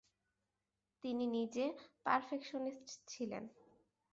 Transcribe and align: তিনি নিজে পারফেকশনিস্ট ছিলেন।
তিনি 1.03 1.25
নিজে 1.35 1.65
পারফেকশনিস্ট 2.05 2.87
ছিলেন। 3.07 3.43